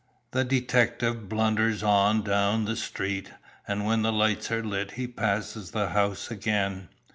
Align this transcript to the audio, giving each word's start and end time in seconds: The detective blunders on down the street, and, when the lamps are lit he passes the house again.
The 0.31 0.43
detective 0.43 1.29
blunders 1.29 1.83
on 1.83 2.23
down 2.23 2.65
the 2.65 2.75
street, 2.75 3.29
and, 3.67 3.85
when 3.85 4.01
the 4.01 4.11
lamps 4.11 4.49
are 4.51 4.63
lit 4.63 4.93
he 4.93 5.05
passes 5.05 5.69
the 5.69 5.89
house 5.89 6.31
again. 6.31 6.89